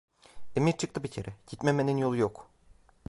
[0.55, 2.47] Emir çıktı bir kere, gitmemenin yolu yok!